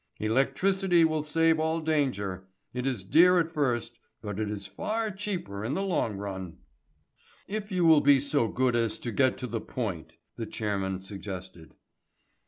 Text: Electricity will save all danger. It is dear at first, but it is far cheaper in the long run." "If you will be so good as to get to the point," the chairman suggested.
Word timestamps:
Electricity 0.19 1.05
will 1.05 1.21
save 1.21 1.59
all 1.59 1.79
danger. 1.79 2.47
It 2.73 2.87
is 2.87 3.03
dear 3.03 3.37
at 3.37 3.51
first, 3.51 3.99
but 4.19 4.39
it 4.39 4.49
is 4.49 4.65
far 4.65 5.11
cheaper 5.11 5.63
in 5.63 5.75
the 5.75 5.83
long 5.83 6.17
run." 6.17 6.57
"If 7.47 7.71
you 7.71 7.85
will 7.85 8.01
be 8.01 8.19
so 8.19 8.47
good 8.47 8.75
as 8.75 8.97
to 8.97 9.11
get 9.11 9.37
to 9.37 9.45
the 9.45 9.61
point," 9.61 10.17
the 10.37 10.47
chairman 10.47 11.01
suggested. 11.01 11.75